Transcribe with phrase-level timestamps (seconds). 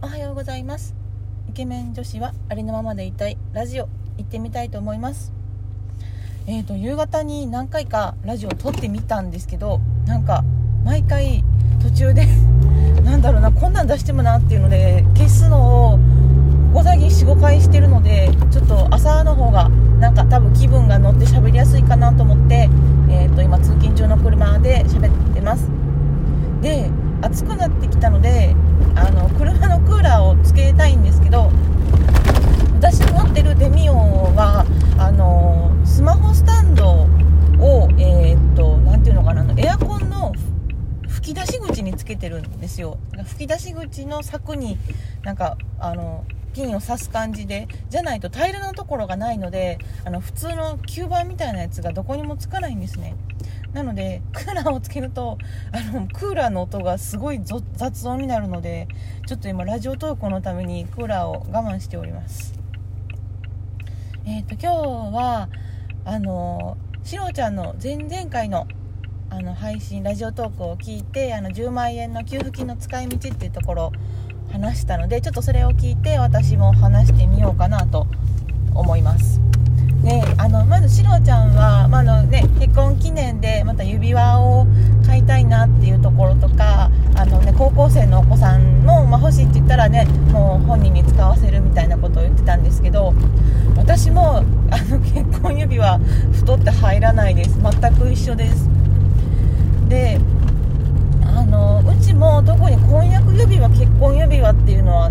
[0.00, 0.94] おはようございます。
[1.48, 5.32] イケメン女子はありのままでいたいラジオ行ってみたいと思います。
[6.46, 10.44] えーと夕方に何回かラジオ撮ってみたんですけどなんか
[10.84, 11.42] 毎回
[11.82, 12.28] 途中で
[13.02, 15.98] なんだろうなこんなん出してもなっていうので消すのを
[16.72, 19.68] ここ最近45回してるのでちょっと朝の方が
[19.98, 22.70] なんか多分気分が乗って喋りやすいかなと思って、
[23.10, 25.68] えー、と今通勤中の車で喋ってます。
[26.62, 26.88] で
[27.22, 28.54] 暑くなってきたので
[28.94, 31.50] あの車のクーラーをつけたいんですけど
[32.78, 34.64] 私持ってるデミオンは
[34.98, 37.06] あのスマホスタンド
[37.58, 40.32] をえー、っと何ていうのかなエアコンの
[41.08, 42.98] 吹き出し口につけてるんですよ。
[43.24, 44.78] 吹き出し口の柵に
[45.24, 53.14] なんかあのピンを刺す感じでじゃないと平らなところがないのであの普通の吸盤みたいなやつがどこにもつかないんですね。
[53.72, 55.38] なのでクーラーをつけると
[55.72, 58.88] あのクーラーの音がすごい雑音になるので
[59.26, 62.54] ちょっと今ラジオ投稿のためにクーラーを我慢しております
[64.24, 65.48] えっ、ー、と今日は
[66.04, 68.66] あのしろちゃんの前々回の
[69.30, 73.92] あの配信ラジオトークを聞いてあの10万円の給付金の使い道っていうところ
[74.50, 78.06] 話したのでちょっとそれを聞いて私も話してみようかなと
[78.74, 79.40] 思います。
[80.08, 84.66] ね、あのまずしろちゃんは、まあのね、結婚記念でまた指輪を
[85.06, 93.12] 買いたいなっていうところとかあの、ね、高校生のお子さんも、まあ、欲しいって言ったらねもう本人に使わせるみたいなことを言ってたんですけど
[93.76, 94.42] 私もあ
[94.84, 95.98] の結婚指輪
[96.32, 97.58] 太って入らないです。
[97.58, 98.66] 全く一緒です。
[99.88, 100.18] で
[101.22, 105.10] あのうちも特に婚約指輪結婚指輪っていうのは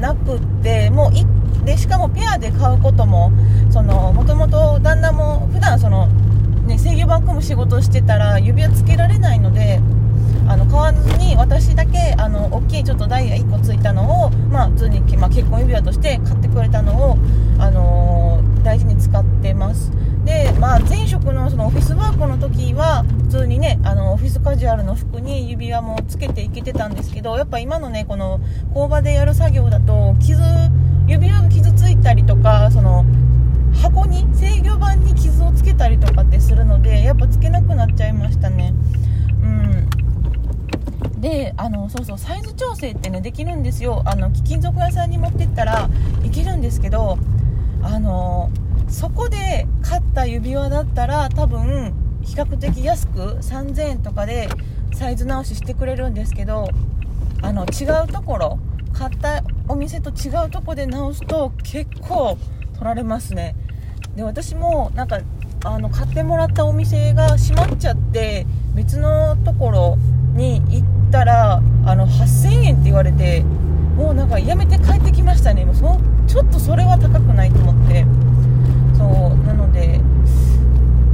[0.00, 1.12] なくってもう
[1.68, 6.06] でしかもペアで買うことももともと旦那も普段その
[6.66, 9.78] ね制御盤組む仕事をしてたら指輪つけられないので
[10.48, 17.18] あの買わずに私だけあの大きいちょっとダイヤ1個ついたのを、まあ、普通に、まあ、結婚指輪として買ってくれたのを、
[17.58, 19.92] あのー、大事に使ってます。
[20.24, 28.40] で、まあ、前職のそのオフィスワークの時は普通にねあのオフィスカジュアルの服に指輪もつけていけてたんですけどやっぱ今のねこの
[28.72, 30.40] 工場でやる作業だと傷
[31.08, 33.04] 指輪が傷ついたりとかその
[33.82, 38.74] 箱に制御盤に傷をつけたりとかってするのでやっぱつけなくなっちゃいましたね。
[39.42, 41.20] うん。
[41.20, 44.02] であのそうそうサイズ調整ってねできるんですよ。
[44.04, 45.88] あの貴金属屋さんに持ってったら
[46.22, 47.18] いけるんですけど
[47.82, 48.50] あの
[48.88, 54.48] そこで買った指輪だったら多分比較的安く3000円とかで
[54.94, 56.68] サイズ直ししてくれるんですけど
[57.40, 58.58] あの違うところ
[58.92, 62.38] 買ったお店と違うとこで直すと結構
[62.74, 63.54] 取られますね。
[64.16, 65.20] で私もなんか
[65.64, 69.98] あの買ってもらったお店が閉まっちゃって別のところ
[70.34, 73.42] に行ったらあの8000円って言われて
[73.96, 75.64] もうなんかやめて帰ってきましたね。
[75.64, 78.06] もうそちょっとそれは高くないと思って。
[78.96, 80.00] そうなので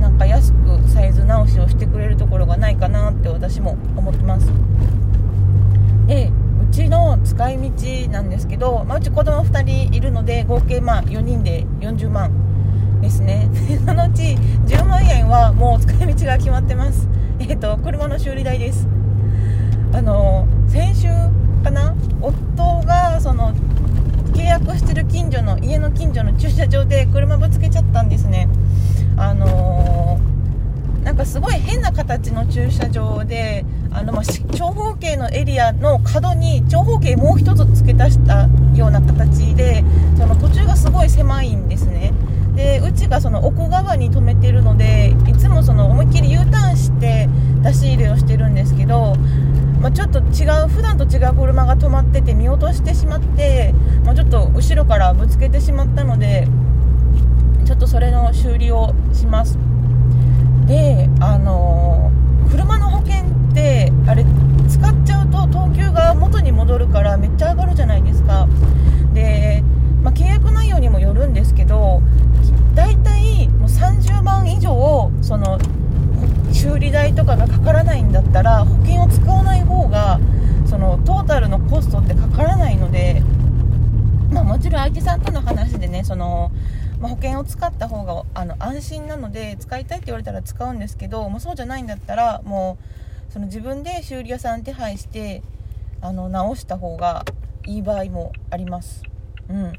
[0.00, 4.50] なんか安くサイズ直しをしてくれるところがないかなって私も思ってます。
[6.06, 6.31] で
[6.74, 12.32] ちの使い道なんですけど、まあ、うち子供2人いるので合計まあ4人で40万
[13.00, 13.48] ですね。
[13.86, 14.36] そのうち
[14.66, 17.08] 10万円はもう使い道が決まってます。
[17.38, 18.88] えっ、ー、と車の修理代です。
[19.92, 21.08] あの先週
[21.62, 21.94] かな？
[22.20, 23.52] 夫がその
[24.32, 28.48] 契約してる近所の家の近所の駐車場で車ぶつけちゃったんですね。
[29.16, 30.34] あのー、
[31.04, 34.22] なんかすごい変な形の駐車場であの、まあ、
[34.56, 39.84] 長方形のエリアの角に長方形もう1つ付け足したような形で
[40.16, 42.12] その途中がすごい狭いんですね。
[42.56, 47.28] でうちがその奥側に止めてるのでいつもその思いっきり U ターンして
[47.62, 49.16] 出し入れをしてるんですけど、
[49.81, 56.47] まあ、ちょっと違う普段と違う車が止まってて見落としてしまって、まあ、ちょっと後ろからぶつけてしまったので
[57.66, 59.59] ちょっとそれの修理をします。
[60.66, 62.10] であの、
[62.50, 64.25] 車の保険ってあれ
[64.69, 68.48] 使っちゃうと等級が元に戻るからめっちゃ上がるじゃないですか。
[69.12, 69.62] で、
[70.03, 72.03] まあ、契約内容にもよるんですけど
[72.74, 75.59] 大体もう30万以上その
[76.53, 80.21] 修理代とかがかからないんだったら保険を使わない方が
[80.66, 83.22] そのトータルのコストってかからないので、
[84.30, 86.50] まあ、もちろん相手さんとの話でねその、
[87.04, 92.78] まあ、保険を使った方があの安心なので使いたいって言われたら使うんですけどもうそうじゃないんだったらも
[93.28, 95.42] うその自分で修理屋さん手配して
[96.01, 97.27] あの直した方が
[97.66, 99.03] いい場合もあります。
[99.51, 99.72] うん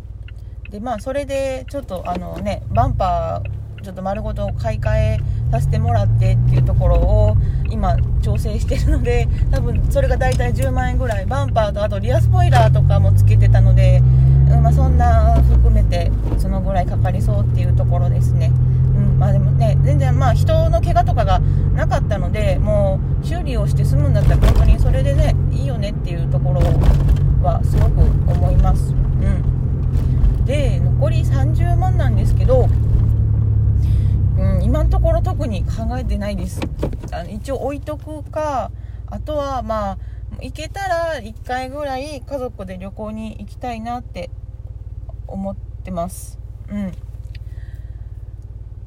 [0.69, 5.19] でまあそれでちょっとあのねバンパーちょっと丸ごと買い替え
[5.51, 7.37] させてもらってっていうところを
[7.71, 14.01] 今調整してるので多分それが大体10万円ぐらいバンパーとあとリアスポイラーとかもつけてたので、
[14.49, 18.51] うんまあ、そんな含めてそのぐらいかかりそうっていうところですね。
[18.95, 21.39] うんまあ、でもね全然まあ人の怪我とかが
[21.73, 26.61] なかったのでもう修理をして済むんだったら本当にそれでねいいよねっていうところ
[27.41, 28.93] はすごく思います。
[28.93, 32.67] うん、で残り30万なんですけど
[34.37, 36.59] うん、今のところ特に考えてないです
[37.11, 38.71] あの一応置いとくか
[39.07, 39.97] あとはまあ
[40.41, 44.24] 行けたら1回ぐらい家族で旅行に行きたいなって
[45.35, 46.39] 思ってます。
[46.69, 46.91] うん。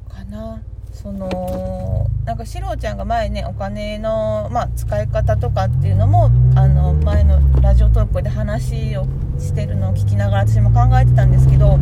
[0.09, 0.61] かな。
[0.91, 9.05] そのなんかシロちゃんが前ねお金の、まあ、使い方とかっていうのもあの前のラジオトークで話を
[9.37, 11.79] してるのを聞きながら私も考えてたんですけど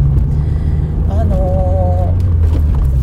[1.10, 2.14] あの、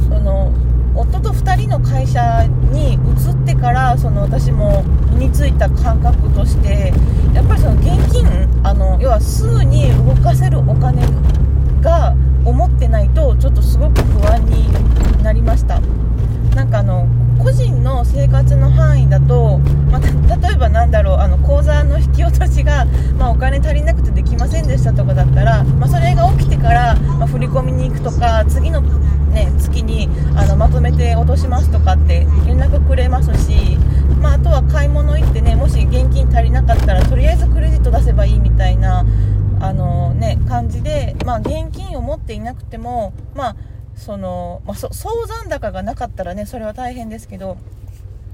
[0.09, 0.53] その
[0.95, 2.99] 夫と2人の会社に移
[3.33, 4.85] ってからその私も
[5.15, 6.93] 身についた感覚として
[7.35, 8.25] やっぱりその現金
[8.63, 11.03] あの要はすぐに動かせるお金
[11.81, 12.15] が
[12.45, 14.73] 思ってないとちょっとすごく不安に
[15.23, 15.81] なりました
[16.55, 17.07] なんかあの
[17.43, 19.59] 個人の生活の範囲だと、
[19.91, 22.65] まあ、例えばなんだろうあの口座の引き落とし
[23.19, 33.77] まあ、お金足りなくてできませんでしたとかだったら、まあ、それが起きてから、ま振り込みに行くとか次の、ね、月にあのまとめて落としますとかって連絡くれますし、
[34.21, 39.05] まあ、あとは買い物行ってねもし現金足りなかったらとりあえずクレジット出せばいいみたいな
[39.61, 43.57] あの、ね、感じで、まあ、現金を持っていなくても、まあ
[43.97, 44.91] その、まあ、総
[45.27, 47.57] 残高がなかったらねそれは大変ですけど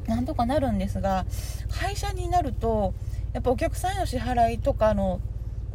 [0.06, 1.26] なんとかなるんですが
[1.80, 2.94] 会社になると
[3.32, 5.20] やっぱお客さんへの支払いとかの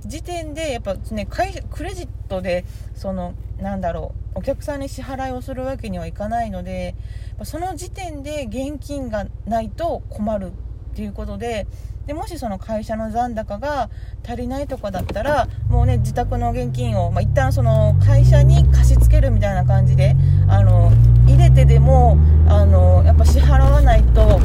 [0.06, 2.66] 時点でやっぱねクレジットで
[2.96, 6.96] そのなんだろうお客さんに支払いをするわけにはいかないので
[7.44, 10.52] その時点で現金がないと困る
[10.92, 11.68] っていうことで
[12.06, 13.90] でもしその会社の残高が
[14.24, 20.16] 足りないとかだったらもうね自宅の現金を、まあ、一旦その会社に貸し付けるみたいな感じで
[20.48, 20.92] あの
[21.26, 22.18] 入れてでも
[22.48, 24.40] あのやっぱ支払わないと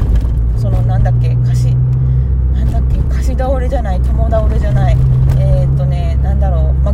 [0.57, 1.75] そのなんだっけ貸し
[2.71, 4.97] だっけ貸し倒れじゃない共倒れじゃない。
[5.39, 6.93] えー、っとねなんだろう、まあ、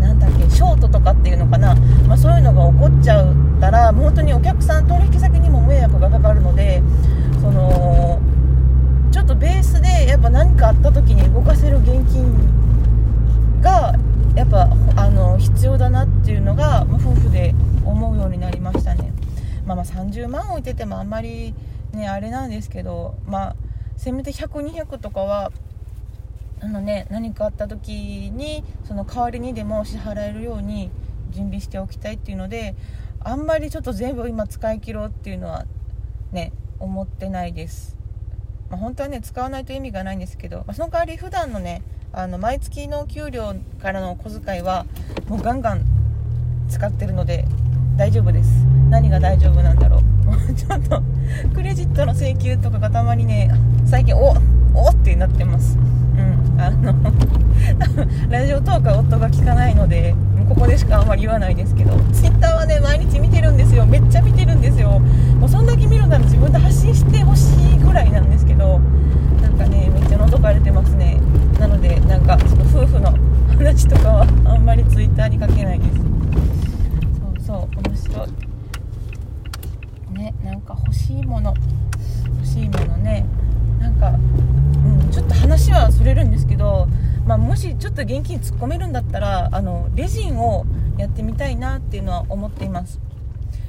[0.00, 1.74] なんだっけショートとかっていうのかな、
[2.06, 3.26] まあ、そういうのが起こっちゃっ
[3.60, 6.82] たら本当にお客さん取引先にも迷惑がかかるので
[7.40, 8.20] その
[9.10, 12.34] ちょっとベースでやっぱ何かあった時に動かせる現金
[13.62, 13.94] が
[14.34, 17.54] やっぱあの必要だなっていうのが、ま夫婦で
[17.84, 19.12] 思うようになりましたね、
[19.64, 21.54] まあ、まあ30万置いててもあんまり
[21.92, 23.56] ねあれなんですけどまあ
[23.96, 25.52] せめて100200とかは
[26.60, 30.90] あのね何かあった時にその代わりにでも支払えるように
[31.30, 32.74] 準備しておきたいっていうので
[33.20, 35.66] あんまりちょっと全部今使い切ろうっていうのは
[36.32, 37.96] ね思ってないです。
[38.70, 41.82] まあ、本当はね使わないと意味がないんですけど、まあ、その代わり普段のね
[42.12, 44.86] あの毎月の給料からの小遣いは
[45.28, 45.84] もうガンガン
[46.68, 47.44] 使ってるので
[47.96, 48.64] 大丈夫です。
[48.90, 50.54] 何が大丈夫なんだろう。
[50.54, 51.02] ちょっと
[51.54, 53.50] クレジットの請求とかがたまにね
[53.86, 54.34] 最近お
[54.74, 55.76] おってなってます。
[55.76, 56.94] うんあの
[58.30, 60.14] ラジオトークは夫が聞かないので
[60.48, 63.84] ここでしかあんまり言わないですけどツイッターはね毎日見てるんですよ。
[63.86, 65.00] めっちゃ見てるんですよ。
[65.40, 68.80] もうそんだけ見るなら自分で発信してほしいぐらいなんですけど
[69.42, 71.18] なんかねめっちゃ覗かれてますね。
[71.58, 73.14] なのでなんかその夫婦の
[73.58, 75.98] 話とかはあんまりツイッターに書けないです。
[75.98, 78.28] そうそう面白い。
[80.18, 81.54] ねなんか欲しいもの。
[82.36, 83.24] 欲しいものね。
[83.84, 86.88] なんか、うん、ちょっと話はそれるんですけど
[87.26, 90.66] まあ、もしちょっと現金突っ込めるんだったらあのレジンを
[90.98, 93.00] やってみたいなっていうのは思っています。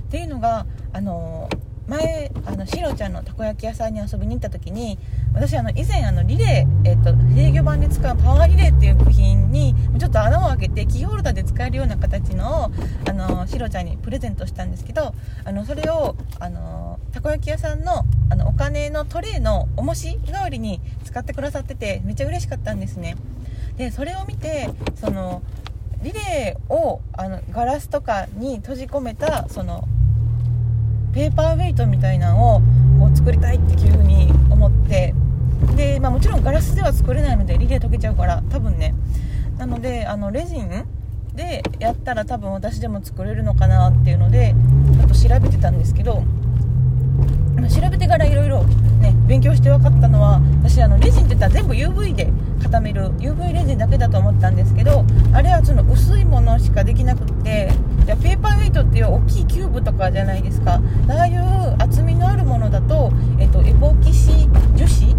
[0.07, 1.49] っていうのがあの
[1.87, 4.97] 前あのシロちゃんのたこ焼き屋さんに遊びに行った時に
[5.33, 12.71] 私あの以前あのリレー、えっと、制御盤で使うパワーリレーっていう部品にちょっと穴を開けてキーホルダーで使えるような形の
[13.27, 15.13] のシロちゃんにプレゼントしたんですけど
[15.43, 23.15] あのそれをあのたこ焼き屋さんのあのお金のトレーの重し代わりに使ってくださっててめっちゃ嬉しかったんですね。
[23.77, 25.41] でそれを見てその
[26.01, 29.87] リレーをあのガラスとかに閉じ込めたその
[31.13, 32.61] ペーパーウェイトみたいなのを
[32.99, 35.13] こう作りたいっていう風に思って
[35.75, 38.93] で、まあ、もちろんガラスでは作れないのでリレー溶けちゃうから多分ね。
[39.57, 40.85] なのであのレジン
[41.35, 44.55] でやったら多分私でも作れるのかなっていうので
[44.97, 46.23] ちょっと調べてたんですけど
[47.69, 48.63] 調べてからいろいろ、
[49.27, 52.29] 勉強して分かったのは私あのレジンって言ったら全部 UV で
[52.61, 57.71] 固める UV レジンだけだと思ったんですけどあれはその薄いものしかできなくって
[58.05, 60.79] じゃペーパーウェイトっていう大きいキューブとかじゃないですか。
[61.09, 65.14] ああいう厚みのあるものだと、えっと、エポキシ樹脂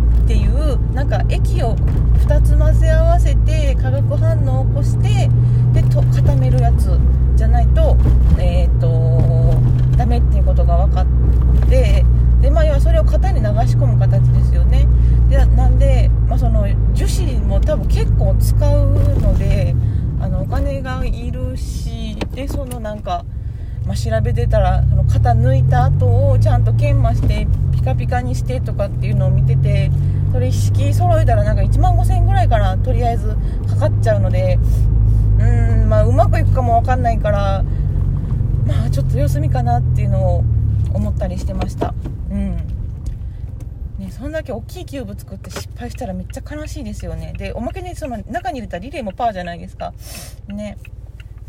[0.57, 5.29] うなんか液を2つ混ぜ合わせて化学反応を起こして
[5.73, 6.99] でと固めるやつ
[7.37, 7.97] じゃないと,、
[8.39, 9.55] えー、と
[9.97, 12.05] ダメっていうことが分かって
[12.41, 14.87] で、まあ、要はそれを型に流し込む形ですよね。
[15.29, 19.75] でなんで、まあ、その樹脂も多分結構使うので
[20.21, 23.25] あのお金がいるしでそのなんか、
[23.87, 29.91] まあ、調べてたらその型抜いた後をちゃんと研磨してピカピカにしてとかっていうのを見てて
[30.33, 33.37] それ一式揃えたらなんか1万5000円ぐらいからとりあえず
[33.69, 34.59] かかっちゃうので
[35.39, 37.65] うーんまあうまくいくかも分かんないから
[38.67, 40.45] まあちょっと様子見かなっていうのを
[40.93, 41.95] 思ったりしてました。
[42.31, 42.57] うん。
[43.99, 47.33] ね、そんだけ大きいキューブ作って失敗したらめっちゃ悲しいですよね。
[47.39, 49.95] でおまけにその中に入れたリレーもパーじゃないですか。
[50.49, 50.77] ね。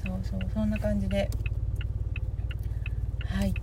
[0.06, 1.30] そうそうそんな感じで。
[3.26, 3.54] はい。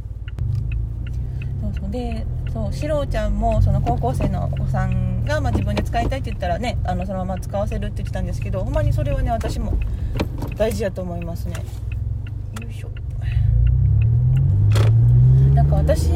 [1.80, 9.74] そうでそうシロちゃんもその高校生のお子さんが、まあ、自分で使いたいって言ったらねあのそのまま使わせるって言ってたんですけどほんまにそれはね私も
[10.56, 11.54] 大事やと思いますね。
[12.62, 12.90] よいしょ。
[15.54, 16.10] なんか私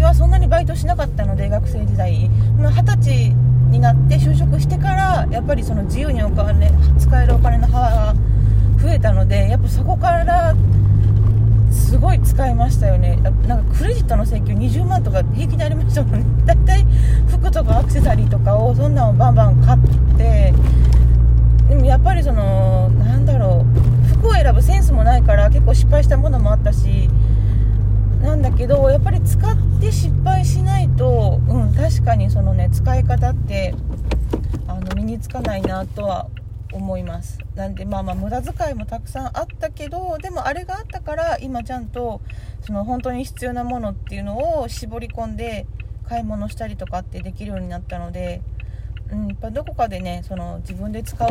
[0.00, 2.28] はそんなにバイトしなかったので学生時代。
[2.58, 3.34] 二十歳
[3.70, 8.14] になって就職してからやっぱりその自由にお金使えるお金の幅が
[8.82, 10.54] 増えたのでやっぱそこから
[11.90, 13.16] すごい使いましたよね。
[13.48, 16.24] なんかクレジットの請求20万とか平気でありましたもんね。
[16.46, 16.86] だいい
[17.26, 19.80] 服とかアクセサリーとかをそんなのバンバン買っ
[20.16, 20.54] て。
[21.68, 24.08] でもやっぱりそのなんだろう。
[24.20, 27.10] 服を選ぶセンスもないから結構失敗したものもあったし。
[28.22, 33.74] なんだけどやっぱり使って失敗しないと、うん、確かにそのね使い方って
[34.68, 36.26] あの身につかないなとは
[36.72, 37.38] 思います。
[37.54, 42.20] なんでまあまあ無駄遣いもたくさんあったけどでもあれがあったから今ちゃんと
[42.62, 45.66] その本当に必要なものっていうのを絞り込んで
[46.08, 48.42] 買い物したりとかってできるようになったので、
[49.10, 51.28] うん、やっぱどこかでねその自分で使う